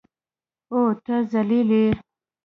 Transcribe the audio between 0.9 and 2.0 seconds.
ته ذلیل یې.